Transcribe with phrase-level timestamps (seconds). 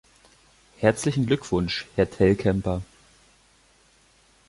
[0.79, 2.81] Herzlichen Glückwunsch, Herr Telkämper!